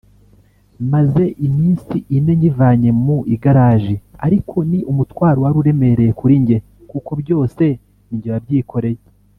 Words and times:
Maze 0.91 1.23
iminsi 1.47 1.95
ine 2.17 2.33
nyivanye 2.41 2.89
mu 3.03 3.17
igaraji 3.35 3.95
ariko 4.25 4.55
ni 4.69 4.79
umutwaro 4.91 5.37
wari 5.43 5.55
uremereye 5.61 6.11
kuri 6.19 6.33
njye 6.41 6.57
kuko 6.89 7.11
byose 7.21 7.63
ni 8.07 8.15
njye 8.17 8.29
wabyikoreye 8.35 9.01